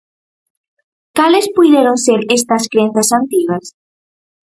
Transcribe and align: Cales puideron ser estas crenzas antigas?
Cales 1.17 1.47
puideron 1.55 1.95
ser 2.05 2.19
estas 2.37 2.67
crenzas 2.71 3.11
antigas? 3.19 3.75